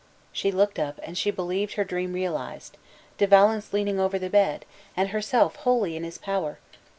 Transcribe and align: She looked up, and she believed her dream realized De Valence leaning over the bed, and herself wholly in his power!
She 0.33 0.51
looked 0.51 0.79
up, 0.79 0.99
and 1.03 1.15
she 1.15 1.29
believed 1.29 1.73
her 1.73 1.83
dream 1.83 2.13
realized 2.13 2.75
De 3.19 3.27
Valence 3.27 3.71
leaning 3.71 3.99
over 3.99 4.17
the 4.17 4.31
bed, 4.31 4.65
and 4.97 5.09
herself 5.09 5.57
wholly 5.57 5.95
in 5.95 6.03
his 6.03 6.17
power! 6.17 6.57